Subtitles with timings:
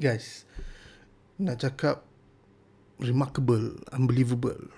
[0.00, 0.48] guys
[1.36, 2.04] nak cakap
[3.00, 4.72] remarkable unbelievable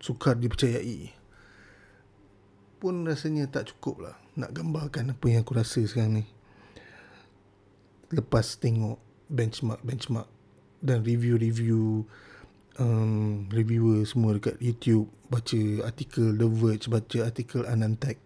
[0.00, 1.12] sukar dipercayai
[2.80, 6.24] pun rasanya tak cukup lah nak gambarkan apa yang aku rasa sekarang ni.
[8.10, 8.96] Lepas tengok
[9.30, 10.26] benchmark-benchmark
[10.80, 12.08] dan review-review
[12.80, 18.18] um, reviewer semua dekat YouTube baca artikel The Verge baca artikel Anantech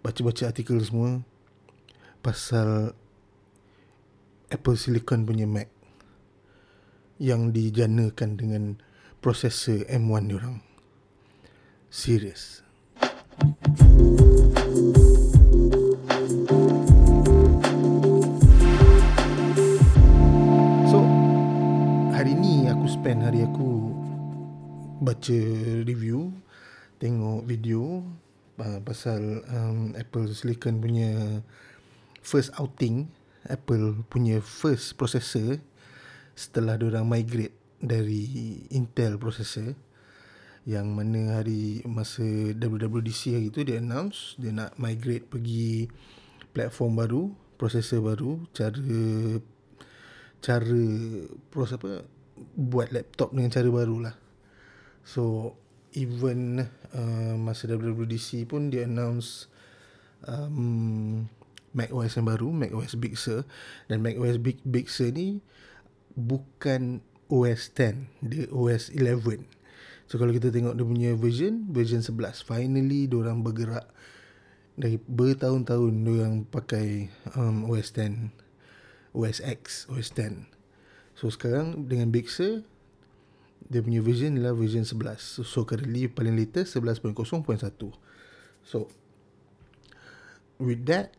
[0.00, 1.20] baca-baca artikel semua
[2.22, 2.94] pasal
[4.46, 5.66] Apple Silicon punya Mac
[7.18, 8.64] yang dijanakan dengan
[9.18, 10.62] prosesor M1 diorang.
[11.90, 12.62] Serius.
[20.86, 21.02] So,
[22.14, 23.90] hari ni aku spend hari aku
[25.02, 25.38] baca
[25.82, 26.30] review,
[27.02, 28.06] tengok video
[28.62, 31.42] uh, pasal um, Apple Silicon punya
[32.22, 33.10] first outing
[33.48, 35.58] Apple punya first processor
[36.36, 39.76] setelah diorang migrate dari Intel processor
[40.66, 42.26] yang mana hari masa
[42.58, 45.86] WWDC hari tu dia announce dia nak migrate pergi
[46.50, 47.22] platform baru,
[47.54, 48.82] processor baru, cara
[50.42, 50.82] cara
[51.54, 52.02] proses apa
[52.58, 54.14] buat laptop dengan cara baru lah.
[55.06, 55.54] So
[55.94, 59.46] even uh, masa WWDC pun dia announce
[60.26, 61.30] um,
[61.72, 63.42] Mac OS yang baru, Mac OS Big Sur
[63.90, 65.40] dan Mac OS Big Big Sur ni
[66.16, 69.42] bukan OS 10, dia OS 11.
[70.06, 72.46] So kalau kita tengok dia punya version, version 11.
[72.46, 73.90] Finally orang bergerak
[74.78, 78.30] dari bertahun-tahun orang pakai um, OS 10,
[79.16, 80.46] OS X, OS 10.
[81.18, 82.62] So sekarang dengan Big Sur
[83.66, 85.18] dia punya version adalah version 11.
[85.18, 87.42] So, so currently paling latest 11.0.1.
[88.62, 88.86] So
[90.62, 91.15] with that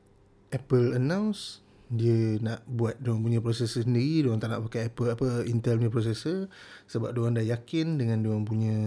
[0.51, 5.27] Apple announce dia nak buat dia punya processor sendiri, dia tak nak pakai Apple apa
[5.47, 6.51] Intel punya processor
[6.91, 8.77] sebab dia dah yakin dengan dia punya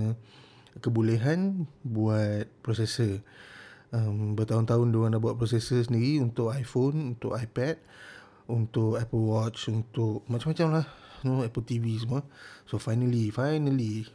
[0.84, 3.24] kebolehan buat processor.
[3.90, 7.80] Um, bertahun-tahun dia dah buat processor sendiri untuk iPhone, untuk iPad,
[8.46, 10.86] untuk Apple Watch, untuk macam-macam lah.
[11.20, 12.24] Know, Apple TV semua.
[12.64, 14.08] So finally, finally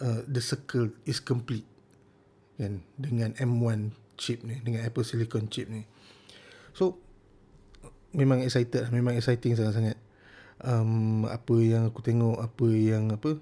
[0.00, 1.68] uh, the circle is complete.
[2.56, 5.84] Kan dengan M1 chip ni, dengan Apple Silicon chip ni.
[6.74, 6.98] So
[8.14, 9.98] memang excited lah, memang exciting sangat-sangat.
[10.60, 13.40] Um, apa yang aku tengok, apa yang apa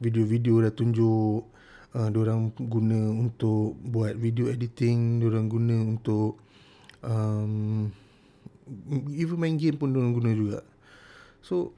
[0.00, 1.48] video-video dah tunjuk
[1.96, 6.36] uh, orang guna untuk buat video editing, orang guna untuk
[7.00, 7.88] um,
[9.16, 10.60] even main game pun orang guna juga.
[11.40, 11.72] So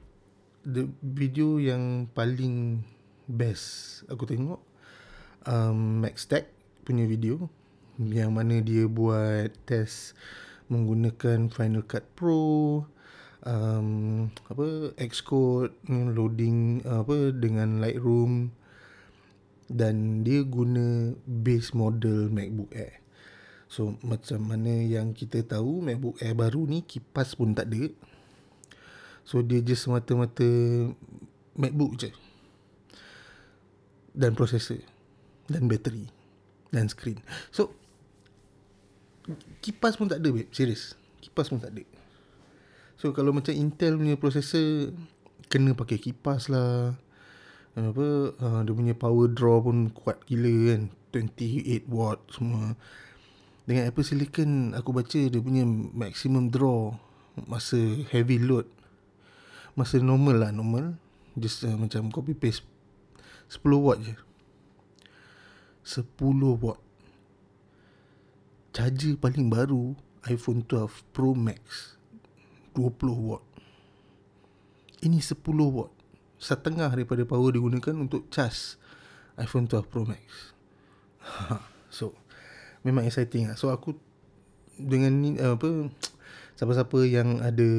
[0.63, 2.83] the video yang paling
[3.27, 4.59] best aku tengok
[5.47, 6.47] um, Max Tech
[6.83, 7.47] punya video
[8.01, 10.17] yang mana dia buat test
[10.71, 12.81] menggunakan Final Cut Pro
[13.45, 13.89] um,
[14.49, 18.49] apa Xcode loading apa dengan Lightroom
[19.69, 22.99] dan dia guna base model MacBook Air.
[23.69, 27.89] So macam mana yang kita tahu MacBook Air baru ni kipas pun tak ada.
[29.23, 30.45] So dia just semata-mata
[31.57, 32.11] MacBook je.
[34.13, 34.81] Dan prosesor
[35.49, 36.05] dan bateri
[36.69, 37.17] dan screen.
[37.49, 37.82] So
[39.63, 40.51] kipas pun tak ada babe.
[40.51, 41.83] Serius kipas pun tak ada.
[42.99, 44.91] So kalau macam Intel punya processor
[45.47, 46.99] kena pakai kipas lah.
[47.73, 50.91] Apa uh, dia punya power draw pun kuat gila kan.
[51.15, 52.75] 28 watt semua.
[53.63, 55.63] Dengan Apple Silicon aku baca dia punya
[55.95, 56.91] maximum draw
[57.47, 57.79] masa
[58.11, 58.67] heavy load.
[59.73, 60.99] Masa normal lah normal.
[61.33, 62.67] Just uh, macam copy paste
[63.49, 64.13] 10 watt je.
[65.87, 66.82] 10 watt
[68.83, 69.95] charger paling baru
[70.27, 71.95] iPhone 12 Pro Max
[72.75, 73.39] 20 watt.
[74.99, 75.39] Ini 10
[75.71, 75.95] watt.
[76.35, 78.75] Setengah daripada power digunakan untuk charge
[79.39, 80.51] iPhone 12 Pro Max.
[81.93, 82.11] So
[82.83, 83.55] memang exciting lah.
[83.55, 83.95] So aku
[84.75, 85.87] dengan ni uh, apa
[86.59, 87.69] siapa-siapa yang ada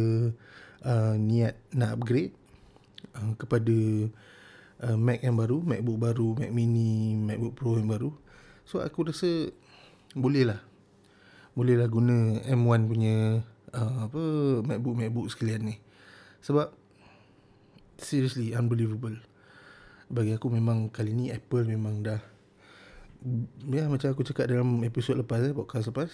[0.88, 2.32] uh, niat nak upgrade
[3.12, 3.76] uh, kepada
[4.88, 8.14] uh, Mac yang baru MacBook baru Mac mini MacBook Pro yang baru
[8.62, 9.50] so aku rasa
[10.14, 10.62] boleh lah
[11.54, 14.22] bolehlah guna M1 punya uh, apa
[14.62, 15.76] MacBook MacBook sekalian ni.
[16.42, 16.74] Sebab
[17.98, 19.16] seriously unbelievable.
[20.10, 22.20] Bagi aku memang kali ni Apple memang dah
[23.72, 26.10] ya macam aku cakap dalam episod lepas eh, podcast lepas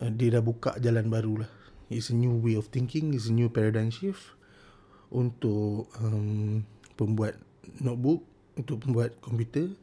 [0.00, 1.50] uh, dia dah buka jalan baru lah.
[1.90, 4.38] It's a new way of thinking, it's a new paradigm shift
[5.10, 6.62] untuk um,
[6.94, 7.34] pembuat
[7.82, 8.22] notebook,
[8.54, 9.74] untuk pembuat komputer.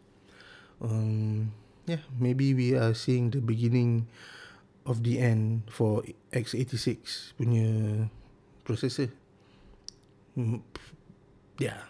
[0.80, 1.52] Um,
[1.84, 4.08] yeah, maybe we are seeing the beginning
[4.88, 6.02] of the end for
[6.32, 7.68] x86 punya
[8.64, 9.12] processor
[10.38, 10.62] Hmm,
[11.58, 11.82] yeah.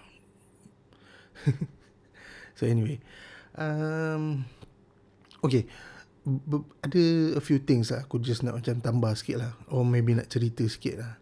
[2.56, 2.96] so anyway,
[3.60, 4.48] um,
[5.44, 5.68] okay.
[6.24, 7.04] B- ada
[7.36, 10.68] a few things lah aku just nak macam tambah sikit lah or maybe nak cerita
[10.68, 11.16] sikit lah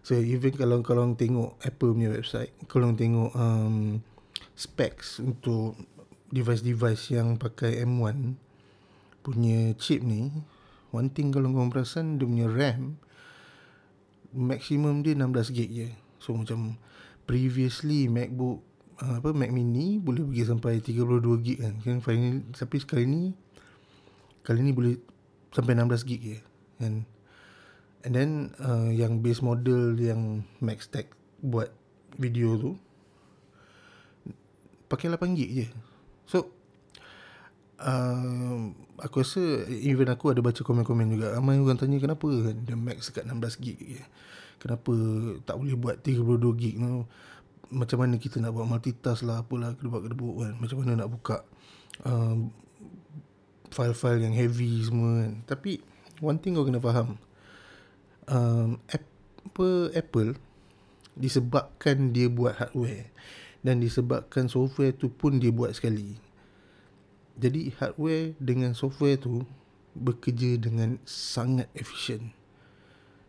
[0.00, 4.00] so even kalau kalau tengok Apple punya website kalau tengok um,
[4.56, 5.76] specs untuk
[6.32, 8.32] device-device yang pakai M1
[9.20, 10.32] punya chip ni
[10.96, 12.96] one thing kalau kau perasan dia punya RAM
[14.36, 15.88] maximum dia 16 gig je.
[16.20, 16.76] So macam
[17.24, 18.60] previously MacBook
[19.00, 21.74] uh, apa Mac mini boleh pergi sampai 32 gig kan.
[21.84, 23.22] Kan finally tapi sekali ni
[24.44, 24.96] kali ni boleh
[25.52, 26.38] sampai 16 gig je
[26.80, 27.04] kan.
[28.06, 28.30] And then
[28.62, 31.10] uh, yang base model yang Max Tech
[31.42, 31.74] buat
[32.16, 32.70] video tu
[34.86, 35.66] pakai 8 gig je.
[36.26, 36.55] So
[37.80, 41.36] uh, aku rasa even aku ada baca komen-komen juga.
[41.36, 44.04] Ramai orang tanya kenapa kan dia max dekat 16 gig je?
[44.56, 44.92] Kenapa
[45.44, 47.04] tak boleh buat 32 gig tu?
[47.66, 50.52] Macam mana kita nak buat multitask lah apalah kedebuk-kedebuk kan?
[50.56, 51.36] Macam mana nak buka
[52.06, 52.48] um,
[53.68, 55.32] file-file yang heavy semua kan?
[55.44, 55.82] Tapi
[56.24, 57.20] one thing kau kena faham
[58.30, 60.30] um, Apple, Apple
[61.16, 63.08] disebabkan dia buat hardware
[63.64, 66.25] dan disebabkan software tu pun dia buat sekali
[67.36, 69.44] jadi hardware dengan software tu
[69.96, 72.32] bekerja dengan sangat efisien.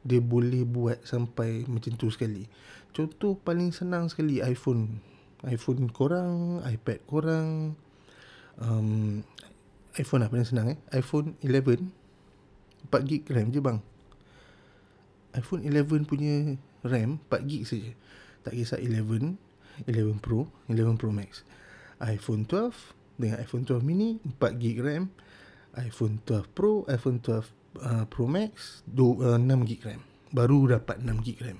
[0.07, 2.47] Dia boleh buat sampai macam tu sekali.
[2.95, 5.03] Contoh paling senang sekali iPhone.
[5.45, 7.77] iPhone korang iPad korang
[8.57, 9.21] um,
[9.99, 10.79] iPhone lah paling senang eh.
[10.97, 11.93] iPhone 11
[12.89, 13.79] 4 gig RAM je bang.
[15.35, 17.91] iPhone 11 punya RAM 4 gig saja.
[18.47, 19.35] Tak kisah 11
[19.85, 21.43] 11 Pro 11 Pro Max.
[22.01, 25.09] iPhone 12 dengan iPhone 12 mini 4 gig RAM
[25.77, 31.01] iPhone 12 Pro iPhone 12 uh, Pro Max 2, uh, 6 gig RAM baru dapat
[31.01, 31.59] 6 gig RAM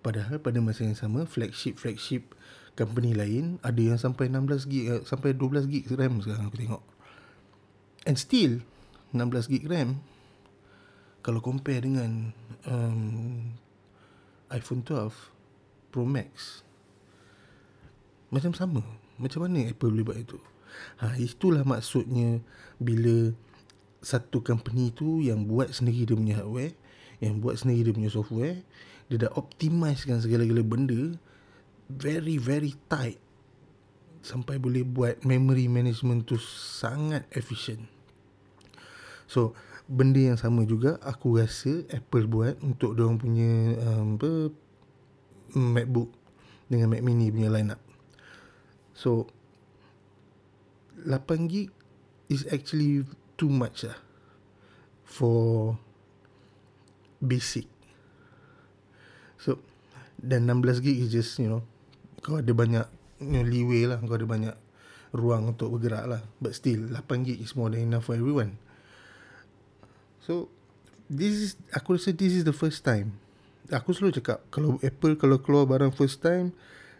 [0.00, 2.32] padahal pada masa yang sama flagship flagship
[2.80, 6.82] company lain ada yang sampai 16 gig uh, sampai 12 gig RAM sekarang aku tengok.
[8.08, 8.64] And still
[9.12, 10.00] 16 gig RAM
[11.20, 12.32] kalau compare dengan
[12.64, 13.52] um,
[14.48, 16.64] iPhone 12 Pro Max
[18.30, 18.82] macam sama.
[19.20, 20.40] Macam mana Apple boleh buat itu?
[21.04, 22.40] Ha, itulah maksudnya
[22.80, 23.36] bila
[24.00, 26.72] satu company tu yang buat sendiri dia punya hardware,
[27.20, 28.64] yang buat sendiri dia punya software,
[29.12, 31.20] dia dah optimizekan segala-gala benda
[31.90, 33.18] very very tight
[34.22, 37.82] sampai boleh buat memory management tu sangat efficient.
[39.26, 39.58] So
[39.90, 44.54] benda yang sama juga aku rasa Apple buat untuk dia punya um, apa
[45.58, 46.14] MacBook
[46.70, 47.89] dengan Mac Mini punya lineup.
[49.00, 49.32] So
[51.08, 51.72] 8 gig
[52.28, 53.08] is actually
[53.40, 53.96] too much lah
[55.08, 55.80] for
[57.24, 57.64] basic.
[59.40, 59.64] So
[60.20, 61.64] dan 16 gig is just you know
[62.20, 62.84] kau ada banyak
[63.24, 63.96] you know, leeway lah.
[64.04, 64.56] Kau ada banyak
[65.16, 66.20] ruang untuk bergerak lah.
[66.36, 68.60] But still 8 gig is more than enough for everyone.
[70.20, 70.52] So
[71.08, 73.16] this is aku rasa this is the first time.
[73.72, 76.52] Aku selalu cakap kalau Apple kalau keluar barang first time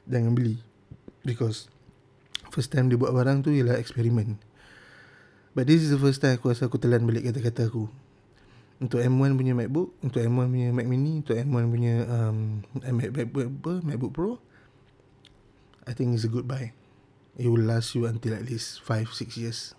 [0.09, 0.57] jangan beli.
[1.21, 1.69] Because
[2.51, 4.39] first time dia buat barang tu ialah eksperimen
[5.55, 7.91] but this is the first time aku rasa aku telan balik kata-kata aku
[8.81, 14.13] untuk M1 punya MacBook, untuk M1 punya Mac Mini, untuk M1 punya um, MacBook, MacBook
[14.17, 14.41] Pro,
[15.85, 16.73] I think it's a good buy.
[17.37, 19.77] It will last you until at least 5-6 years.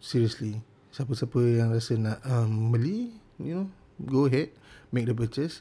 [0.00, 0.64] Seriously.
[0.96, 3.66] Siapa-siapa yang rasa nak um, beli, you know,
[4.00, 4.56] go ahead.
[4.88, 5.60] Make the purchase.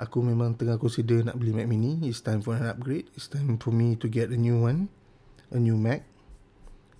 [0.00, 2.02] Aku memang tengah consider nak beli Mac Mini.
[2.06, 3.06] It's time for an upgrade.
[3.14, 4.90] It's time for me to get a new one.
[5.54, 6.02] A new Mac.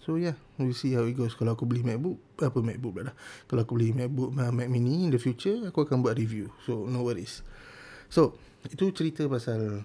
[0.05, 1.33] So yeah, we'll see how it goes.
[1.33, 3.13] Kalau aku beli MacBook, apa MacBook pula
[3.49, 6.53] Kalau aku beli MacBook Mac Mini in the future, aku akan buat review.
[6.69, 7.41] So no worries.
[8.13, 8.37] So,
[8.69, 9.83] itu cerita pasal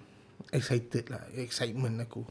[0.50, 2.24] excited lah excitement aku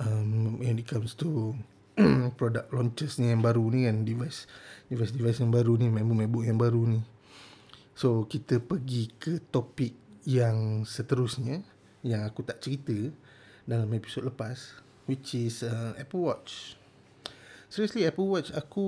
[0.00, 1.58] um, when it comes to
[2.38, 4.46] product launches ni yang baru ni kan device
[4.86, 7.00] device device yang baru ni MacBook MacBook yang baru ni
[7.96, 9.96] so kita pergi ke topik
[10.28, 11.64] yang seterusnya
[12.04, 12.92] yang aku tak cerita
[13.64, 16.76] dalam episod lepas which is uh, Apple Watch.
[17.72, 18.86] Seriously Apple Watch aku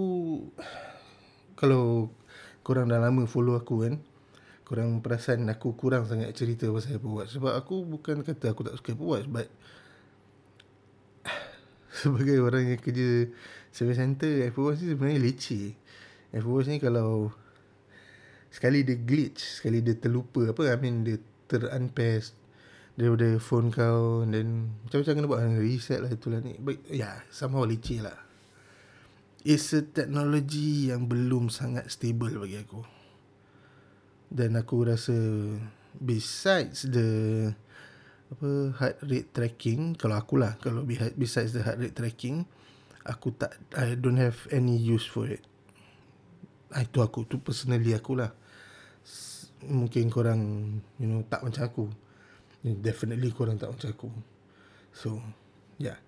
[1.56, 2.12] kalau
[2.60, 3.94] korang dah lama follow aku kan
[4.68, 7.40] kurang perasan aku kurang sangat cerita pasal Apple Watch.
[7.40, 9.48] Sebab aku bukan kata aku tak suka Apple Watch but
[12.04, 13.32] sebagai orang yang kerja
[13.72, 15.72] service center Apple Watch ni sebenarnya leceh.
[16.36, 17.32] Apple Watch ni kalau
[18.48, 22.24] sekali dia glitch sekali dia terlupa apa I mean dia terunpair
[22.98, 26.58] daripada phone kau dan macam-macam kena buat reset lah itulah ni.
[26.58, 28.18] But ya yeah, somehow leceh lah.
[29.46, 32.82] It's a technology yang belum sangat stable bagi aku.
[34.28, 35.14] Dan aku rasa
[35.94, 37.08] besides the
[38.28, 40.84] apa heart rate tracking kalau aku lah kalau
[41.16, 42.44] besides the heart rate tracking
[43.08, 45.47] aku tak I don't have any use for it
[46.74, 48.32] ah, itu aku tu personally aku lah.
[49.64, 50.40] Mungkin korang
[51.00, 51.84] you know tak macam aku.
[52.62, 54.08] Definitely korang tak macam aku.
[54.92, 55.22] So
[55.78, 55.98] yeah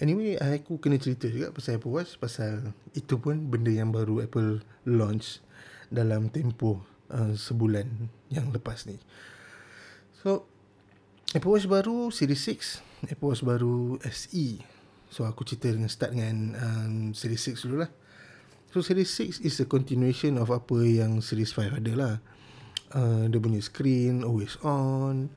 [0.00, 4.60] anyway aku kena cerita juga pasal Apple Watch pasal itu pun benda yang baru Apple
[4.84, 5.40] launch
[5.88, 7.88] dalam tempoh uh, sebulan
[8.34, 9.00] yang lepas ni.
[10.20, 10.44] So
[11.32, 14.46] Apple Watch baru Series 6 Apple Watch baru SE
[15.06, 17.90] So aku cerita dengan start dengan um, Series 6 dulu lah
[18.76, 22.14] So Series 6 is a continuation of apa yang Series 5 ada lah.
[22.92, 25.32] Uh, Dia punya screen always on.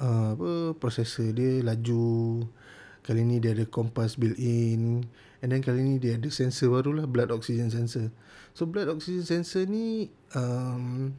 [0.00, 2.48] Uh, apa Processor dia laju.
[3.04, 5.04] Kali ni dia ada compass built in.
[5.44, 8.08] And then kali ni dia ada sensor baru lah Blood oxygen sensor.
[8.56, 11.12] So blood oxygen sensor ni um,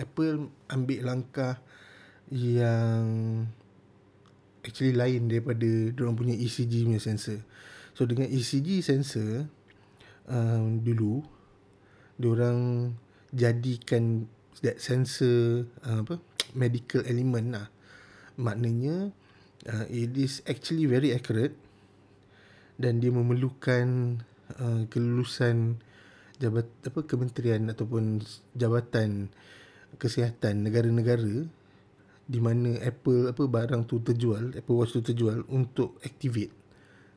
[0.00, 1.60] Apple ambil langkah
[2.32, 3.04] yang
[4.64, 5.68] actually lain daripada
[6.00, 7.44] orang punya ECG punya sensor.
[7.92, 9.59] So dengan ECG sensor
[10.30, 11.20] um, dulu
[12.22, 12.92] orang
[13.34, 14.28] jadikan
[14.62, 16.20] that sensor uh, apa
[16.54, 17.66] medical element lah.
[18.40, 19.12] Maknanya
[19.68, 21.56] uh, it is actually very accurate
[22.80, 24.20] dan dia memerlukan
[24.56, 25.80] uh, kelulusan
[26.40, 28.24] jabat apa kementerian ataupun
[28.56, 29.28] jabatan
[30.00, 31.44] kesihatan negara-negara
[32.30, 36.54] di mana Apple apa barang tu terjual, Apple Watch tu terjual untuk activate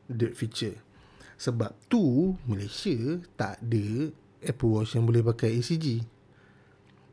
[0.10, 0.93] the feature.
[1.38, 4.12] Sebab tu Malaysia tak ada
[4.44, 6.04] Apple Watch yang boleh pakai ECG.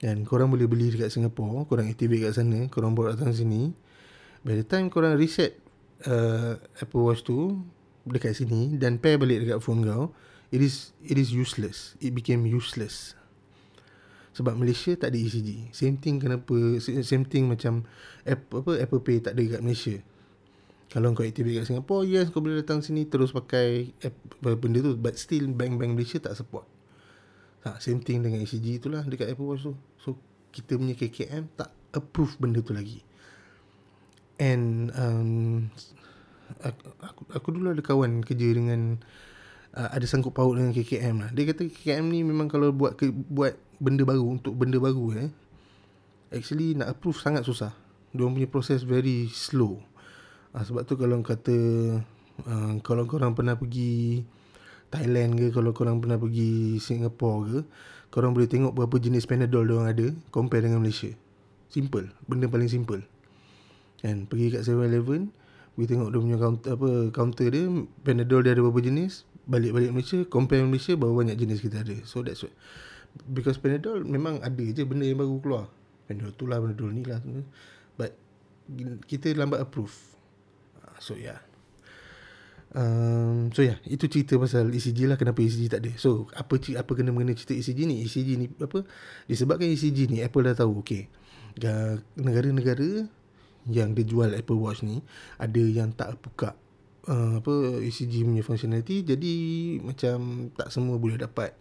[0.01, 3.73] Dan korang boleh beli dekat Singapore, korang activate kat sana, korang bawa datang sini.
[4.41, 5.61] By the time korang reset
[6.09, 7.61] uh, Apple Watch tu
[8.09, 10.17] dekat sini dan pair balik dekat phone kau,
[10.49, 12.01] it is it is useless.
[12.01, 13.21] It became useless
[14.31, 15.75] sebab Malaysia tak ada ECG.
[15.75, 17.85] Same thing kenapa same thing macam
[18.23, 19.97] app, apa Apple Pay tak ada kat Malaysia.
[20.91, 24.15] Kalau kau activate kat Singapore, yes kau boleh datang sini terus pakai app
[24.59, 26.67] benda tu but still bank-bank Malaysia tak support.
[27.63, 29.79] Ha, same thing dengan ECG itulah dekat Apple Watch tu.
[30.03, 30.19] So
[30.51, 33.07] kita punya KKM tak approve benda tu lagi.
[34.43, 35.71] And um,
[36.59, 38.99] aku, aku, aku dulu ada kawan kerja dengan
[39.79, 41.31] uh, ada sangkut paut dengan KKM lah.
[41.31, 45.31] Dia kata KKM ni memang kalau buat ke, buat benda baru untuk benda baru eh
[46.35, 47.75] actually nak approve sangat susah.
[48.11, 49.79] Dia punya proses very slow.
[50.51, 51.57] Uh, sebab tu kalau kata
[52.43, 54.27] uh, kalau korang pernah pergi
[54.91, 57.61] Thailand ke kalau korang pernah pergi Singapore ke
[58.11, 61.15] korang boleh tengok berapa jenis Panadol dia orang ada compare dengan Malaysia.
[61.71, 63.07] Simple, benda paling simple.
[64.03, 65.31] Kan pergi kat 7-Eleven,
[65.79, 67.65] pergi tengok dia punya counter apa counter dia
[68.03, 71.95] Panadol dia ada berapa jenis, balik-balik Malaysia compare Malaysia berapa banyak jenis kita ada.
[72.03, 72.51] So that's what
[73.31, 75.65] because Panadol memang ada je benda yang baru keluar.
[76.11, 77.23] Panadol tu lah Panadol ni lah.
[77.95, 78.19] But
[79.07, 80.10] kita lambat approve
[81.01, 81.41] so yeah
[82.71, 85.91] Um, so yeah, itu cerita pasal ECG lah kenapa ECG tak ada.
[85.99, 88.07] So, apa apa kena mengenai cerita ECG ni?
[88.07, 88.87] ECG ni apa?
[89.27, 91.11] Disebabkan ECG ni Apple dah tahu, okey.
[92.15, 93.11] Negara-negara
[93.69, 95.05] yang dia jual Apple Watch ni
[95.37, 96.57] ada yang tak buka
[97.11, 99.35] uh, apa ECG punya functionality jadi
[99.85, 101.53] macam tak semua boleh dapat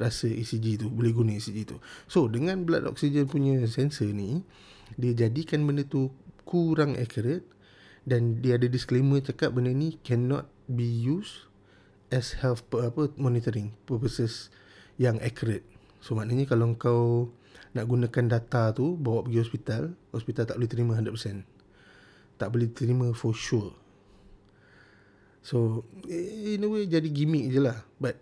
[0.00, 1.76] rasa ECG tu boleh guna ECG tu
[2.10, 4.42] so dengan blood oxygen punya sensor ni
[4.98, 6.10] dia jadikan benda tu
[6.42, 7.46] kurang accurate
[8.04, 11.48] dan dia ada disclaimer cakap benda ni cannot be used
[12.12, 14.52] as health apa monitoring purposes
[15.00, 15.64] yang accurate.
[16.04, 17.32] So maknanya kalau kau
[17.74, 19.82] nak gunakan data tu bawa pergi hospital
[20.14, 21.42] hospital tak boleh terima 100%
[22.38, 23.72] tak boleh terima for sure.
[25.44, 27.84] So in a way jadi gimmick je lah.
[28.00, 28.16] But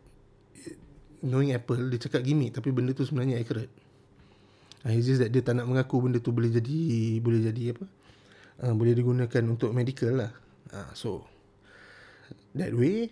[1.23, 3.71] Knowing Apple Dia cakap gimmick Tapi benda tu sebenarnya accurate.
[4.83, 6.79] Uh, It's just that dia tak nak mengaku Benda tu boleh jadi
[7.23, 7.87] Boleh jadi apa
[8.63, 10.33] uh, Boleh digunakan untuk medical lah
[10.73, 11.27] uh, So
[12.57, 13.11] That way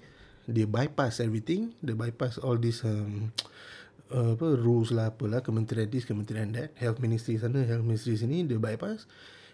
[0.51, 3.35] Dia bypass everything Dia bypass all this um,
[4.15, 8.43] uh, apa rules lah apalah kementerian this kementerian that health ministry sana health ministry sini
[8.43, 9.07] dia bypass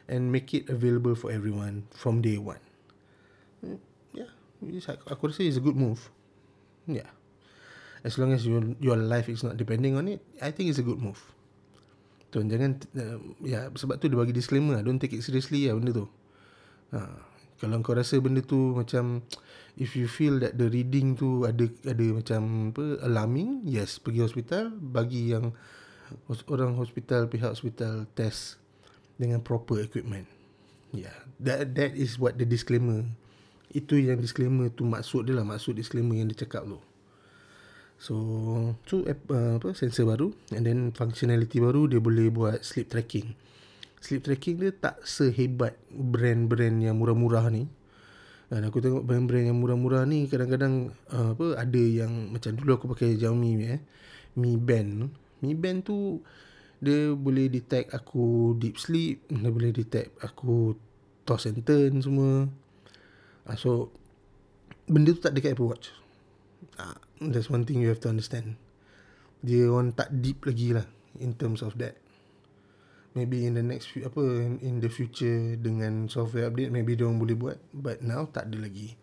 [0.08, 2.62] and make it available for everyone from day one
[5.06, 6.00] aku rasa it's a good move.
[6.88, 7.08] Yeah.
[8.06, 10.86] As long as your your life is not depending on it, I think it's a
[10.86, 11.18] good move.
[12.36, 15.96] Tuan jangan uh, ya sebab tu dia bagi disclaimer don't take it seriously ya benda
[15.96, 16.04] tu.
[16.92, 17.00] Ha,
[17.64, 19.24] kalau kau rasa benda tu macam
[19.80, 24.68] if you feel that the reading tu ada ada macam apa alarming, yes pergi hospital
[24.68, 25.56] bagi yang
[26.52, 28.60] orang hospital pihak hospital test
[29.16, 30.28] dengan proper equipment.
[30.92, 33.08] Yeah, that that is what the disclaimer
[33.72, 36.76] itu yang disclaimer tu maksud dia lah maksud disclaimer yang dia cakap tu
[37.96, 38.14] so
[38.84, 43.32] tu uh, apa sensor baru and then functionality baru dia boleh buat sleep tracking
[44.06, 47.66] sleep tracking dia tak sehebat brand-brand yang murah-murah ni.
[48.46, 52.86] Dan aku tengok brand-brand yang murah-murah ni kadang-kadang uh, apa ada yang macam dulu aku
[52.94, 53.82] pakai Xiaomi eh.
[54.38, 55.10] Mi Band.
[55.42, 56.22] Mi Band tu
[56.78, 60.78] dia boleh detect aku deep sleep, dia boleh detect aku
[61.26, 62.46] toss and turn semua.
[63.42, 63.90] Uh, so
[64.86, 65.90] benda tu tak dekat Apple Watch.
[67.20, 68.60] That's one thing you have to understand.
[69.40, 70.84] Dia orang tak deep lagi lah
[71.16, 71.96] in terms of that.
[73.16, 74.20] Maybe in the next few, apa
[74.60, 77.58] in the future dengan software update maybe dia orang boleh buat.
[77.72, 79.00] But now tak ada lagi.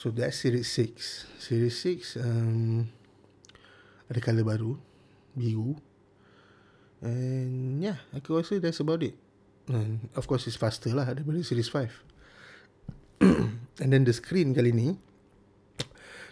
[0.00, 2.90] So that's series 6 series 6 um,
[4.10, 4.72] ada color baru
[5.36, 5.76] biru.
[7.04, 9.14] And yeah aku rasa that's about it.
[9.68, 11.86] And of course it's faster lah daripada series 5
[13.82, 14.98] and then the screen kali ni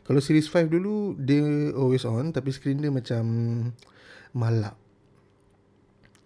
[0.04, 3.22] kalau series 5 dulu dia always on tapi screen dia macam
[4.36, 4.80] malap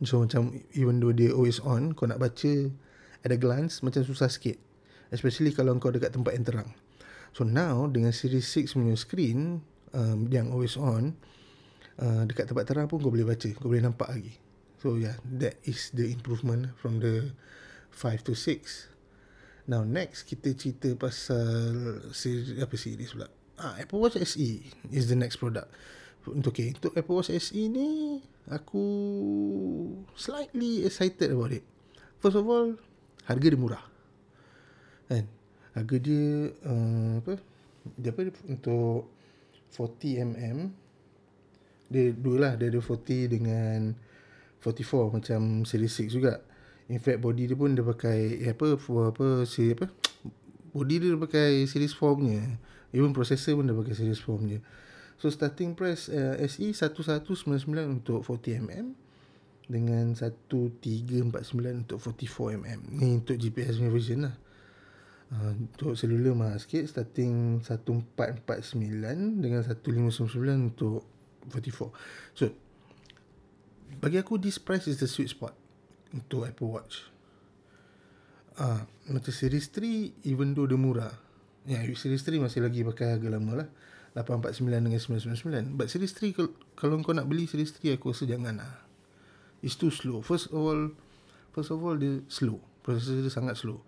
[0.02, 2.52] So macam even though dia always on, kau nak baca
[3.22, 4.58] at a glance macam susah sikit.
[5.14, 6.70] Especially kalau kau dekat tempat yang terang.
[7.30, 9.62] So now dengan series 6 punya screen
[9.94, 11.14] um, yang always on,
[12.02, 14.34] uh, dekat tempat terang pun kau boleh baca, kau boleh nampak lagi.
[14.82, 17.32] So yeah, that is the improvement from the
[17.94, 19.70] 5 to 6.
[19.70, 23.30] Now next kita cerita pasal series, apa series pula?
[23.54, 24.48] Ah, Apple Watch SE
[24.90, 25.70] is the next product.
[26.26, 28.18] Untuk okay, untuk Apple Watch SE ni
[28.50, 28.84] aku
[30.18, 31.62] slightly excited about it.
[32.18, 32.74] First of all,
[33.30, 33.84] harga dia murah.
[35.06, 35.30] Kan?
[35.76, 37.38] Harga dia uh, apa?
[37.94, 39.12] Dia apa untuk
[39.76, 40.58] 40 mm
[41.92, 43.92] dia dua lah dia ada 40 dengan
[44.64, 46.40] 44 macam series 6 juga.
[46.88, 49.88] In fact body dia pun dia pakai eh, apa for apa si apa
[50.74, 52.42] body dia, pakai series 4 punya.
[52.90, 54.58] Even processor pun dia pakai series 4 punya.
[55.22, 58.92] So starting price uh, SE 1199 untuk 40mm
[59.70, 62.78] dengan 1349 untuk 44mm.
[62.90, 64.36] Ni untuk GPS punya version lah.
[65.32, 71.06] Uh, untuk selular mahal sikit starting 1449 dengan 1599 untuk
[71.48, 72.36] 44.
[72.36, 72.50] So
[74.02, 75.54] bagi aku this price is the sweet spot
[76.12, 77.13] untuk Apple Watch.
[78.54, 81.10] Ah, uh, macam series 3 even though dia murah.
[81.66, 83.68] Ya, yeah, series 3 masih lagi pakai harga lama lah.
[84.14, 88.62] 849 dengan 999 but series 3 kalau kau nak beli series 3 aku rasa jangan
[88.62, 88.78] lah.
[89.58, 90.22] It's too slow.
[90.22, 90.94] First of all
[91.50, 92.62] first of all dia slow.
[92.86, 93.82] Processor dia sangat slow.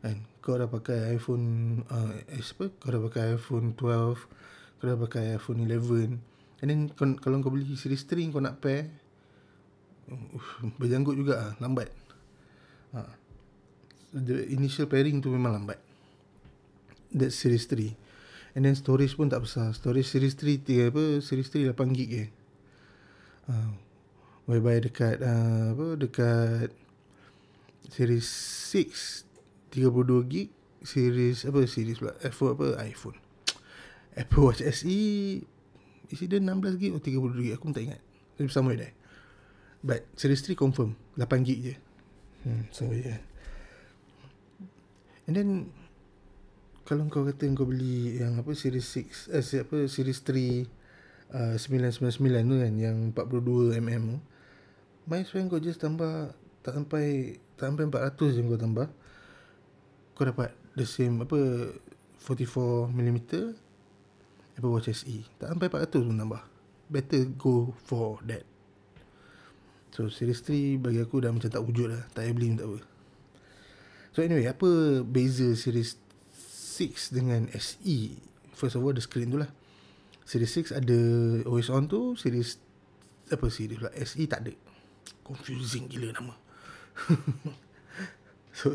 [0.00, 5.36] Kan kau dah pakai iPhone uh, apa kau dah pakai iPhone 12 kau dah pakai
[5.36, 8.88] iPhone 11 and then kalau kau beli series 3 kau nak pair
[10.08, 10.24] uh,
[10.80, 11.52] berjanggut juga lah.
[11.60, 11.92] Lambat.
[12.96, 13.25] Ha.
[14.16, 15.80] The initial pairing tu memang lambat
[17.12, 17.92] that series 3
[18.56, 19.68] And then storage pun tak besar.
[19.76, 21.20] Storage series 3 tiga apa?
[21.20, 22.24] Series 3 8 gig je.
[23.52, 23.76] Uh,
[24.48, 26.70] whereby dekat uh, apa dekat
[27.92, 28.26] series
[28.72, 29.28] 6
[29.74, 30.48] 32 gig
[30.82, 33.18] series apa series pula iPhone apa iPhone
[34.22, 34.98] Apple Watch SE
[36.10, 38.00] isi dia 16 gig atau 32 gig aku pun tak ingat
[38.34, 38.90] tapi sama dia
[39.82, 41.74] but series 3 confirm 8 gig je
[42.46, 43.22] hmm, so yeah
[45.26, 45.48] and then
[46.86, 50.64] kalau kau kata kau beli yang apa series 6 eh apa series 3
[51.34, 54.18] uh, 999 tu kan yang 42 mm tu
[55.10, 56.30] might as well kau just tambah
[56.62, 58.86] tak sampai tak sampai 400 je kau tambah
[60.14, 61.38] kau dapat the same apa
[62.22, 63.18] 44 mm
[64.56, 66.42] Apple Watch SE tak sampai 400 pun tambah.
[66.88, 68.46] Better go for that.
[69.92, 72.68] So series 3 bagi aku dah macam tak wujud lah tak payah beli pun tak
[72.68, 72.78] apa
[74.16, 76.00] so anyway apa beza series
[76.32, 78.16] 6 dengan SE
[78.56, 79.52] First of all the screen tu lah.
[80.24, 80.98] Series 6 ada
[81.44, 82.56] always on tu Series
[83.28, 84.52] Apa series lah SE tak ada.
[85.20, 86.34] Confusing gila nama.
[88.56, 88.72] So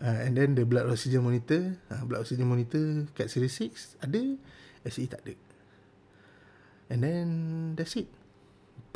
[0.00, 1.76] uh, And then the blood oxygen monitor.
[1.92, 4.40] Uh, Blood oxygen monitor Kat series 6 Ada
[4.88, 5.36] SE tak ada.
[6.88, 7.26] And then
[7.76, 8.08] That's it.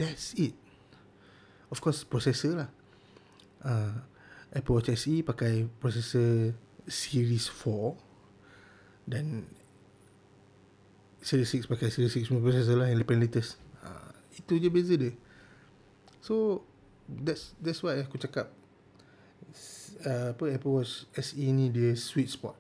[0.00, 0.56] That's it.
[1.68, 2.70] Of course processor lah.
[3.60, 4.00] Uh,
[4.52, 6.52] Apple Watch SE pakai processor
[6.84, 9.48] Series 4 dan
[11.24, 13.56] Series 6 pakai Series 6 punya processor lah yang paling latest.
[13.80, 15.14] Ha, itu je beza dia.
[16.20, 16.66] So
[17.08, 18.52] that's that's why aku cakap
[20.04, 22.58] uh, apa Apple Watch SE ni dia sweet spot.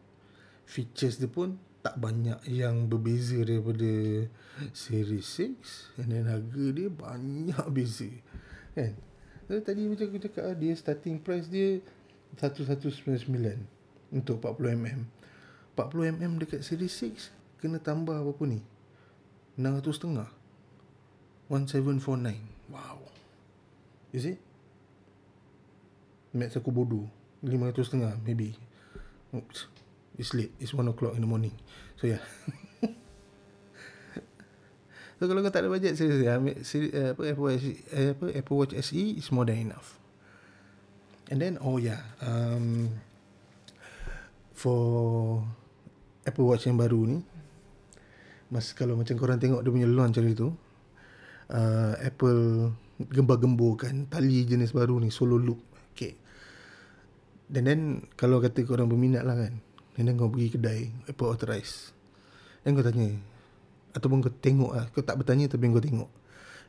[0.64, 4.24] Features dia pun tak banyak yang berbeza daripada
[4.72, 8.08] Series 6 and then harga dia banyak beza.
[8.72, 9.11] Kan
[9.46, 11.82] so, tadi macam aku cakap dia starting price dia
[12.38, 13.28] 1199
[14.12, 15.04] untuk 40mm
[15.72, 18.60] 40mm dekat series 6 kena tambah apa ni?
[19.56, 20.28] 600 setengah
[21.48, 22.98] 1749 wow.
[24.12, 24.40] Is it?
[26.32, 27.08] Maths aku bodoh.
[27.44, 28.56] 500 setengah maybe.
[29.32, 29.68] Oops.
[30.20, 30.52] It's late.
[30.60, 31.56] It's 1 o'clock in the morning.
[31.96, 32.20] So yeah
[35.22, 37.62] So kalau kau tak ada budget Seriously ambil seri, uh, apa, Apple Watch
[37.94, 39.94] uh, apa, Apple Watch SE Is more than enough
[41.30, 42.90] And then Oh yeah um,
[44.50, 44.82] For
[46.26, 47.18] Apple Watch yang baru ni
[48.50, 50.50] Mas kalau macam korang tengok dia punya launch hari tu
[51.54, 55.60] uh, Apple gembar-gemburkan tali jenis baru ni solo loop.
[55.96, 56.14] Okay.
[57.48, 57.80] Dan then
[58.14, 59.56] kalau kata kau orang berminat lah kan.
[59.96, 61.96] And then kau pergi kedai Apple Authorize.
[62.60, 63.31] Dan kau tanya.
[63.92, 64.84] Ataupun kau tengok lah.
[64.92, 66.10] Kau tak bertanya tapi kau tengok.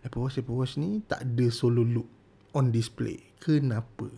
[0.04, 2.08] Apple Watch, Apple Watch ni tak ada solo loop
[2.52, 3.24] on display.
[3.40, 4.12] Kenapa?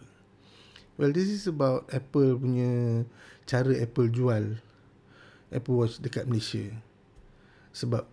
[0.97, 3.03] Well, this is about Apple punya
[3.45, 4.57] cara Apple jual
[5.53, 6.73] Apple Watch dekat Malaysia.
[7.75, 8.07] Sebab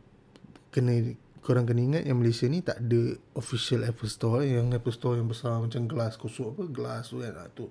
[0.74, 5.18] kena korang kena ingat yang Malaysia ni tak ada official Apple Store yang Apple Store
[5.18, 7.66] yang besar macam gelas kosong apa gelas tu kan ah, tu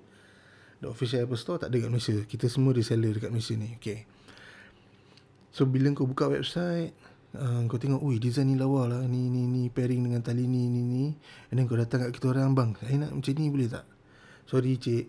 [0.84, 4.04] the official Apple Store tak ada kat Malaysia kita semua reseller dekat Malaysia ni okay
[5.56, 6.92] so bila kau buka website
[7.36, 9.02] uh, kau tengok ui design ni lawa lah.
[9.04, 11.04] Ni ni ni pairing dengan tali ni ni ni.
[11.52, 13.84] And then kau datang kat kita orang bang saya nak macam ni boleh tak?
[14.48, 15.06] Sorry cik.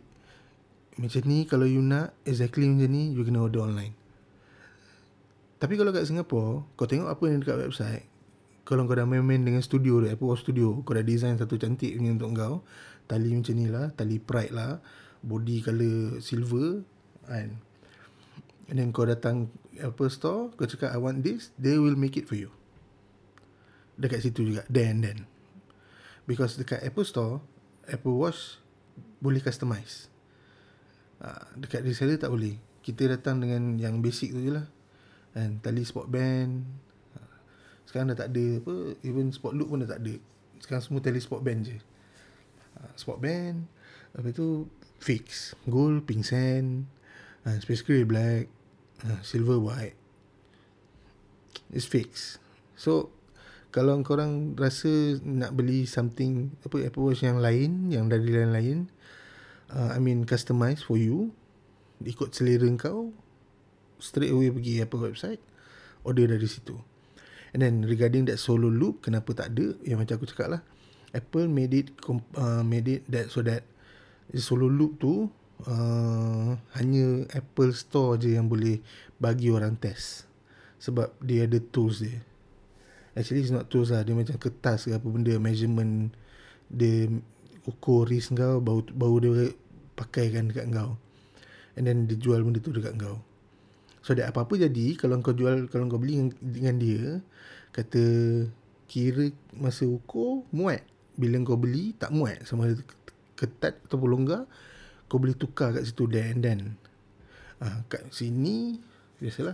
[0.99, 3.95] Macam ni kalau you nak exactly macam ni you kena order online.
[5.57, 8.13] Tapi kalau kat Singapore kau tengok apa yang dekat website
[8.63, 12.15] kalau kau dah main-main dengan studio tu, Apple Studio, kau dah design satu cantik punya
[12.15, 12.55] untuk kau,
[13.12, 14.79] tali macam ni lah, tali pride lah,
[15.19, 16.79] body colour silver,
[17.27, 17.59] kan.
[18.73, 22.25] And then kau datang Apple Store, kau cakap I want this, they will make it
[22.25, 22.49] for you.
[24.01, 25.29] Dekat situ juga, then then.
[26.25, 27.45] Because dekat Apple Store,
[27.86, 28.57] Apple Watch
[29.21, 30.09] boleh customize.
[31.21, 32.57] Uh, dekat reseller tak boleh.
[32.81, 34.65] Kita datang dengan yang basic tu je lah.
[35.38, 36.65] And tali sport band,
[37.93, 40.17] sekarang dah tak ada apa even sport loop pun dah tak ada
[40.57, 41.77] sekarang semua tele sport band je
[42.81, 43.69] uh, sport band
[44.17, 44.65] apa tu
[44.97, 46.89] fix gold pink sand
[47.45, 48.49] uh, space gray black
[49.08, 49.98] uh, silver white
[51.74, 52.38] is fix
[52.78, 53.10] so
[53.74, 58.86] kalau korang rasa nak beli something apa Apple Watch yang lain yang dari lain-lain
[59.74, 61.34] uh, I mean customize for you
[62.04, 63.16] ikut selera kau
[63.98, 65.42] straight away pergi Apple website
[66.06, 66.78] order dari situ
[67.54, 69.78] And then regarding that solo loop, kenapa tak ada?
[69.86, 70.62] Yang macam aku cakap lah.
[71.13, 71.94] Apple made it
[72.34, 73.62] uh, made it that so that
[74.34, 75.30] solo loop tu
[75.67, 78.80] uh, hanya Apple Store je yang boleh
[79.19, 80.28] bagi orang test.
[80.84, 82.19] Sebab dia ada tools dia.
[83.15, 84.04] Actually it's not tools lah.
[84.04, 86.12] Dia macam kertas ke apa benda measurement
[86.67, 87.08] dia
[87.63, 89.32] ukur risk kau baru, baru dia
[89.95, 90.99] pakaikan dekat kau.
[91.80, 93.21] And then dia jual benda tu dekat kau.
[94.04, 97.23] So that apa-apa jadi kalau kau jual kalau kau beli dengan dia
[97.71, 98.04] kata
[98.91, 100.84] kira masa ukur muat.
[101.15, 102.82] Bila kau beli tak muat sama ada
[103.38, 104.49] ketat atau longgar
[105.13, 106.60] kau boleh tukar kat situ then and then.
[107.62, 108.82] Ah kat sini
[109.21, 109.54] biasalah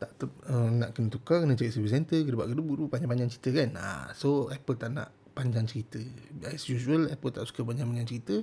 [0.00, 3.50] tak ter, uh, nak kena tukar kena cari service center kena buat kedua panjang-panjang cerita
[3.52, 3.70] kan.
[3.76, 6.00] Ah so Apple tak nak panjang cerita.
[6.48, 8.40] As usual Apple tak suka panjang-panjang cerita.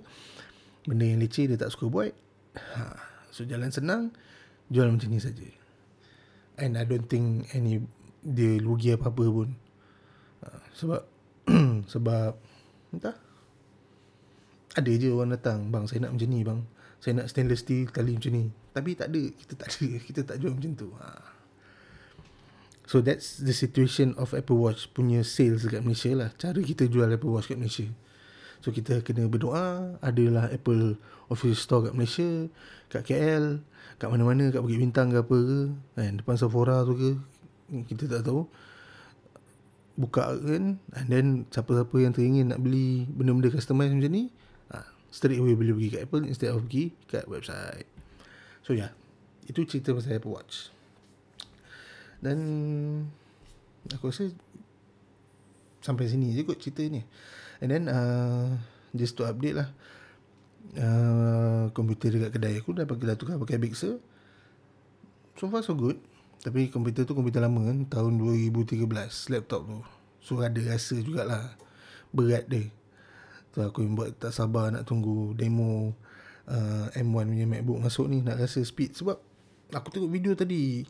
[0.86, 2.14] Benda yang leceh dia tak suka buat.
[2.56, 2.94] Ha,
[3.34, 4.14] so jalan senang
[4.70, 5.50] jual macam ni saja.
[6.62, 7.82] And I don't think any
[8.22, 9.50] dia rugi apa-apa pun.
[10.46, 11.02] Uh, sebab
[11.94, 12.38] sebab
[12.94, 13.18] entah
[14.76, 16.60] ada je orang datang, bang saya nak macam ni bang.
[17.00, 18.46] Saya nak stainless steel tali macam ni.
[18.76, 20.90] Tapi tak ada, kita tak ada, kita tak jual macam tu.
[21.00, 21.08] Ha.
[22.86, 26.30] So that's the situation of Apple Watch punya sales dekat Malaysia lah.
[26.38, 27.88] Cara kita jual Apple Watch kat Malaysia.
[28.62, 30.98] So kita kena berdoa adalah Apple
[31.30, 32.50] office store kat Malaysia,
[32.90, 33.62] kat KL,
[33.96, 35.60] kat mana-mana kat Bukit Bintang ke apa ke
[35.96, 37.10] kan depan Sephora tu ke
[37.88, 38.46] kita tak tahu
[39.96, 44.28] buka kan and then siapa-siapa yang teringin nak beli benda-benda customize macam ni
[45.16, 47.88] straight away boleh pergi kat Apple instead of pergi kat website
[48.60, 48.92] so yeah
[49.48, 50.76] itu cerita pasal Apple Watch
[52.20, 52.38] dan
[53.96, 54.28] aku rasa
[55.80, 57.00] sampai sini je kot cerita ni
[57.64, 58.52] and then uh,
[58.92, 59.72] just to update lah
[60.74, 64.02] Uh, komputer dekat kedai aku dah pakai dah tukar pakai Big Sur.
[65.38, 66.02] So far so good.
[66.42, 68.84] Tapi komputer tu komputer lama kan tahun 2013
[69.32, 69.80] laptop tu.
[70.26, 71.54] So ada rasa jugalah
[72.12, 72.68] berat dia.
[73.56, 75.96] Tu aku buat tak sabar nak tunggu demo
[76.52, 79.16] uh, M1 punya MacBook masuk ni nak rasa speed sebab
[79.72, 80.84] aku tengok video tadi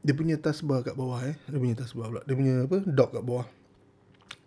[0.00, 1.36] dia punya taskbar kat bawah eh.
[1.44, 2.22] Dia punya taskbar pula.
[2.24, 2.80] Dia punya apa?
[2.88, 3.44] Dock kat bawah.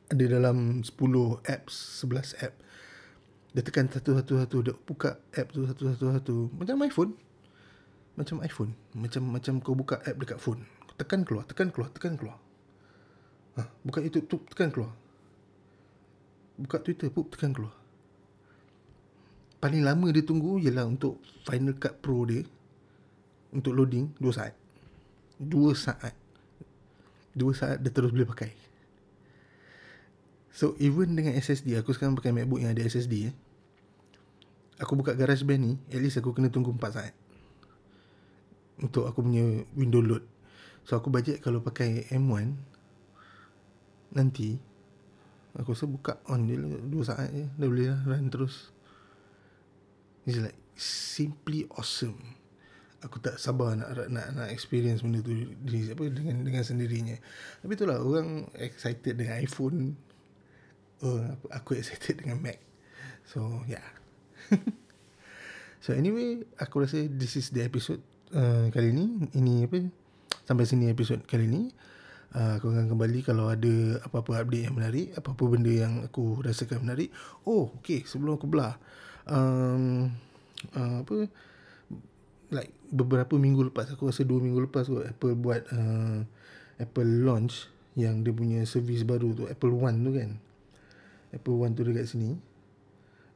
[0.10, 0.98] Ada dalam 10
[1.46, 2.58] apps, 11 apps
[3.58, 7.12] dia tekan satu-satu-satu Dia buka app tu satu-satu-satu Macam iPhone
[8.14, 10.62] Macam iPhone Macam macam kau buka app dekat phone
[10.94, 12.38] Tekan keluar Tekan keluar Tekan keluar
[13.58, 14.94] ha, Buka YouTube tu Tekan keluar
[16.58, 17.78] Buka Twitter pun Tekan keluar
[19.58, 22.46] paling lama dia tunggu ialah untuk Final Cut Pro dia
[23.50, 24.54] untuk loading 2 saat.
[25.42, 26.14] 2 saat.
[27.34, 28.52] 2 saat dia terus boleh pakai.
[30.54, 33.36] So even dengan SSD Aku sekarang pakai MacBook yang ada SSD eh.
[34.82, 37.14] Aku buka GarageBand ni At least aku kena tunggu 4 saat
[38.82, 39.46] Untuk aku punya
[39.78, 40.26] window load
[40.82, 42.58] So aku budget kalau pakai M1
[44.18, 44.58] Nanti
[45.58, 48.70] Aku rasa buka on je lah 2 saat je Dah boleh lah run terus
[50.30, 52.38] It's like Simply awesome
[53.06, 57.14] Aku tak sabar nak nak nak experience benda tu di apa dengan dengan sendirinya.
[57.62, 59.94] Tapi itulah orang excited dengan iPhone
[61.06, 61.22] oh,
[61.54, 62.58] aku excited dengan Mac.
[63.28, 63.84] So, yeah.
[65.84, 69.30] so, anyway, aku rasa this is the episode uh, kali ni.
[69.36, 69.84] Ini apa?
[70.48, 71.70] Sampai sini episode kali ni.
[72.36, 75.16] Aku akan kembali kalau ada apa-apa update yang menarik.
[75.16, 77.10] Apa-apa benda yang aku rasakan menarik.
[77.48, 78.04] Oh, okay.
[78.04, 78.76] Sebelum aku belah.
[79.26, 80.12] Um,
[80.76, 81.32] uh, apa?
[82.52, 83.90] Like, beberapa minggu lepas.
[83.96, 85.06] Aku rasa dua minggu lepas kot.
[85.06, 85.64] Apple buat...
[85.72, 86.28] Uh,
[86.78, 89.50] Apple launch yang dia punya servis baru tu.
[89.50, 90.38] Apple One tu kan.
[91.34, 92.40] Apple One tu dekat sini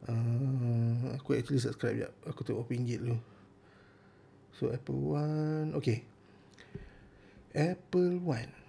[0.07, 3.19] uh, Aku actually subscribe jap Aku tengok berapa ringgit dulu
[4.55, 6.07] So Apple One Okay
[7.51, 8.60] Apple One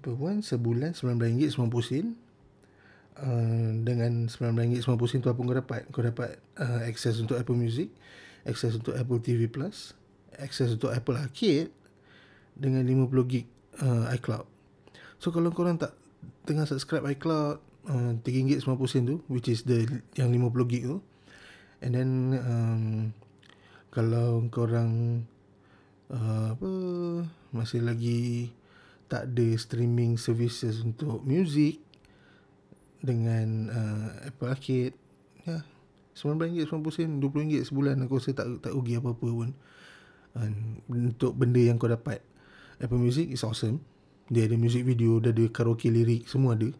[0.00, 2.32] One sebulan RM19.90
[3.12, 5.80] Uh, dengan RM19.90 tu apa kau dapat?
[5.92, 7.92] Kau dapat uh, access untuk Apple Music
[8.46, 9.94] access untuk Apple TV Plus
[10.40, 11.70] access untuk Apple Arcade
[12.56, 13.44] dengan 50GB
[13.84, 14.46] uh, iCloud.
[15.20, 15.94] So kalau korang tak
[16.48, 19.86] tengah subscribe iCloud uh, RM3.90 tu which is the
[20.18, 20.98] yang 50 gig tu
[21.82, 22.10] and then
[22.42, 22.84] um,
[23.92, 25.22] kalau korang
[26.10, 26.70] uh, apa
[27.52, 28.50] masih lagi
[29.12, 31.84] tak ada streaming services untuk music
[33.04, 34.96] dengan uh, Apple Arcade.
[35.44, 35.60] Ya
[36.16, 39.50] RM19.90 RM20 sebulan aku rasa tak tak rugi apa-apa pun.
[40.32, 40.48] Uh,
[40.88, 42.24] untuk benda yang kau dapat
[42.80, 43.84] Apple Music is awesome.
[44.32, 46.72] Dia ada music video dia ada karaoke lirik semua ada.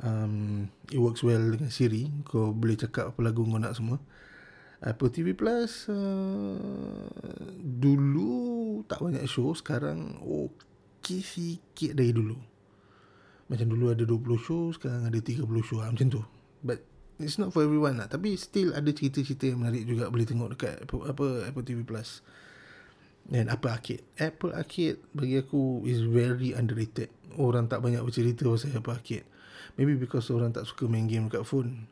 [0.00, 2.08] Um, it works well dengan Siri.
[2.24, 4.00] Kau boleh cakap apa lagu kau nak semua.
[4.78, 6.56] Apple TV Plus uh,
[7.60, 9.52] dulu tak banyak show.
[9.52, 10.68] Sekarang okey
[11.08, 12.36] sikit dari dulu.
[13.48, 15.80] Macam dulu ada 20 show sekarang ada 30 show.
[15.80, 16.20] Macam tu.
[16.60, 16.84] But
[17.16, 18.06] it's not for everyone lah.
[18.06, 22.20] Tapi still ada cerita-cerita yang menarik juga boleh tengok dekat Apple, apa Apple TV Plus.
[23.28, 24.04] Dan Apple Arcade.
[24.16, 27.12] Apple Arcade bagi aku is very underrated.
[27.36, 29.26] Orang tak banyak bercerita pasal Apple Arcade.
[29.76, 31.88] Maybe because orang tak suka main game dekat phone.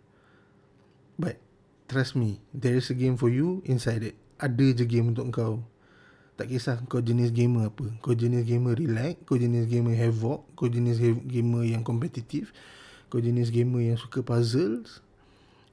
[1.20, 1.40] But
[1.88, 4.16] trust me, there is a game for you inside it.
[4.36, 5.64] Ada je game untuk kau.
[6.36, 7.88] Tak kisah kau jenis gamer apa.
[8.04, 12.52] Kau jenis gamer relax, kau jenis gamer havoc, kau jenis gamer yang kompetitif,
[13.08, 15.00] kau jenis gamer yang suka puzzles,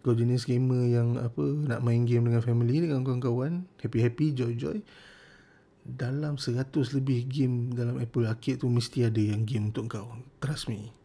[0.07, 4.79] kau jenis gamer yang apa nak main game dengan family dengan kawan-kawan, happy-happy, joy-joy.
[5.83, 10.15] Dalam 100 lebih game dalam Apple Arcade tu mesti ada yang game untuk kau.
[10.39, 10.95] Trust me.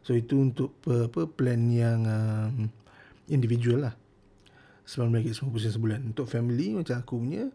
[0.00, 2.72] So itu untuk apa plan yang um,
[3.28, 3.94] individual lah.
[4.84, 6.00] RM9.90 sebulan.
[6.12, 7.48] Untuk family macam aku punya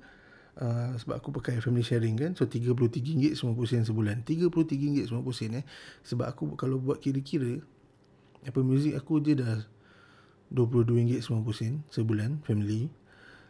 [0.59, 2.31] uh, sebab aku pakai family sharing kan.
[2.35, 4.27] So RM33.90 sebulan.
[4.27, 5.65] RM33.90 eh.
[6.05, 7.63] Sebab aku kalau buat kira-kira
[8.43, 9.63] apa music aku je dah
[10.51, 12.91] RM22.90 sebulan family.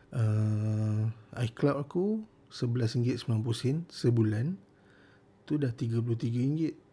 [0.09, 4.57] Uh, iCloud aku RM11.90 sebulan.
[5.45, 6.89] Tu dah RM33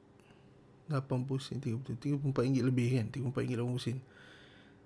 [0.86, 3.98] 80 sen 30 34 ringgit lebih kan 34 ringgit 80 sen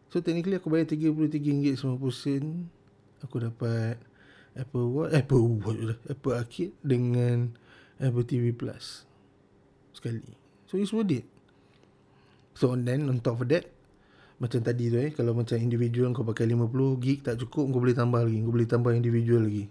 [0.08, 1.12] so technically aku bayar 33
[1.44, 2.44] ringgit 90 sen
[3.20, 4.00] aku dapat
[4.56, 7.54] Apple Watch Apple Watch Apple Arcade dengan
[8.00, 9.04] Apple TV Plus
[9.94, 10.22] sekali
[10.70, 11.26] so it's worth it
[12.56, 13.66] so then on top of that
[14.40, 17.92] macam tadi tu eh kalau macam individual kau pakai 50 gig tak cukup kau boleh
[17.92, 19.68] tambah lagi kau boleh tambah individual lagi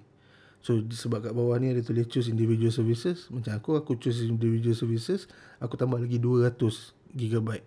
[0.60, 3.32] So sebab kat bawah ni ada tulis choose individual services.
[3.32, 5.32] Macam aku, aku choose individual services.
[5.64, 6.60] Aku tambah lagi 200
[7.16, 7.64] GB.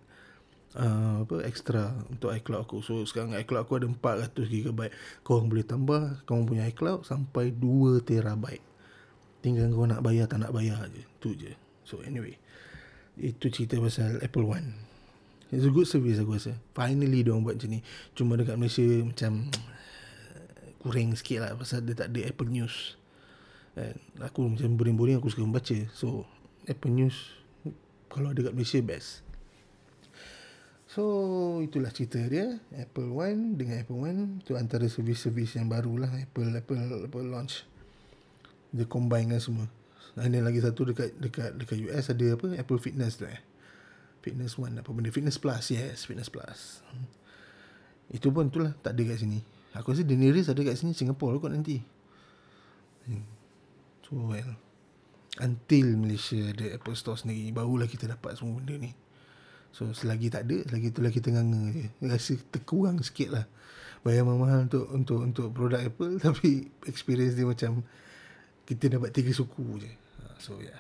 [0.73, 2.81] Uh, apa extra untuk iCloud aku.
[2.81, 4.81] So sekarang iCloud aku ada 400 GB.
[5.21, 8.45] Kau boleh tambah kau punya iCloud sampai 2 TB.
[9.45, 11.03] Tinggal kau nak bayar tak nak bayar je.
[11.21, 11.53] Tu je.
[11.85, 12.41] So anyway.
[13.21, 14.73] Itu cerita pasal Apple One.
[15.53, 16.57] It's a good service aku rasa.
[16.73, 17.85] Finally dia buat macam ni.
[18.17, 19.53] Cuma dekat Malaysia macam
[20.83, 22.99] kurang sikit lah pasal dia tak ada Apple News
[23.73, 26.27] And aku macam boring-boring aku suka membaca so
[26.67, 27.17] Apple News
[28.11, 29.25] kalau ada kat Malaysia best
[30.93, 31.05] so
[31.65, 36.53] itulah cerita dia Apple One dengan Apple One tu antara servis-servis yang baru lah Apple,
[36.53, 37.65] Apple, Apple launch
[38.73, 39.67] dia combine kan semua
[40.13, 43.41] dan lagi satu dekat dekat dekat US ada apa Apple Fitness tu eh
[44.21, 46.85] Fitness One apa benda Fitness Plus yes Fitness Plus
[48.13, 49.41] itu pun itulah tak ada kat sini
[49.73, 51.81] Aku rasa the nearest ada kat sini Singapore kot nanti.
[53.09, 53.25] Hmm.
[54.05, 54.53] So well.
[55.41, 58.93] Until Malaysia ada Apple Store sendiri barulah kita dapat semua benda ni.
[59.73, 61.87] So selagi tak ada, selagi itulah kita nganga je.
[62.05, 63.45] Rasa terkurang sikit lah.
[64.05, 67.81] Bayar mahal untuk untuk untuk produk Apple tapi experience dia macam
[68.69, 69.91] kita dapat tiga suku je.
[70.21, 70.77] Ha, so yeah.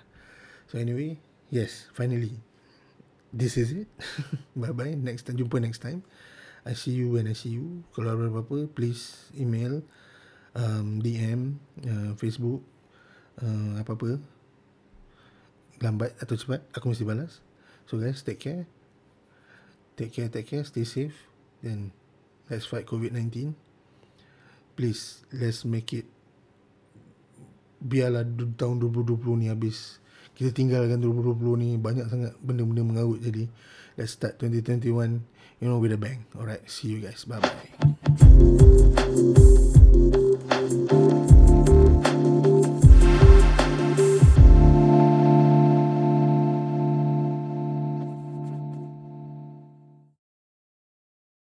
[0.69, 1.17] So anyway,
[1.49, 2.37] yes, finally.
[3.33, 3.89] This is it.
[4.61, 4.93] bye bye.
[4.93, 6.05] Next time jumpa next time.
[6.63, 7.83] I see you when I see you.
[7.97, 9.83] Kalau ada apa-apa, please email,
[10.55, 12.63] um, DM, uh, Facebook,
[13.43, 14.23] uh, apa-apa.
[15.83, 17.43] Lambat atau cepat, aku mesti balas.
[17.91, 18.82] So guys, take care.
[19.95, 20.65] Take care, take care.
[20.65, 21.17] Stay safe.
[21.61, 21.93] Then,
[22.49, 23.55] let's fight COVID-19.
[24.75, 26.09] Please, let's make it.
[27.83, 28.25] Biarlah
[28.57, 29.99] tahun 2020 ni habis.
[30.33, 33.51] Kita tinggalkan 2020 ni banyak sangat benda-benda mengarut jadi.
[33.99, 35.21] Let's start 2021
[35.63, 36.27] you know, with a bang.
[36.39, 36.69] All right.
[36.69, 37.25] See you guys.
[37.25, 39.32] Bye bye.